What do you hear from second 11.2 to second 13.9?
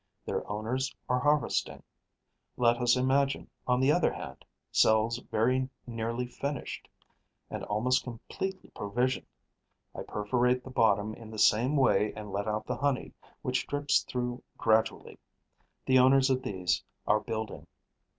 the same way and let out the honey, which